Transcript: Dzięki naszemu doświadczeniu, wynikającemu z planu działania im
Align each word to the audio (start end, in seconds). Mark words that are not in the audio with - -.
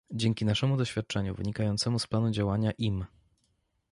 Dzięki 0.11 0.45
naszemu 0.45 0.77
doświadczeniu, 0.77 1.35
wynikającemu 1.35 1.99
z 1.99 2.07
planu 2.07 2.31
działania 2.31 2.71
im 2.71 3.05